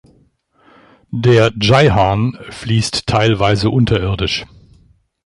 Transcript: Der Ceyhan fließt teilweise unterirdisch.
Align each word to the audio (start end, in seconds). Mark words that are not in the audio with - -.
Der 1.11 1.53
Ceyhan 1.61 2.33
fließt 2.49 3.05
teilweise 3.05 3.69
unterirdisch. 3.69 4.47